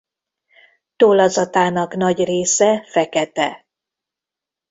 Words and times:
Tollazatának 0.97 1.95
nagy 1.95 2.23
része 2.23 2.83
fekete. 2.89 3.65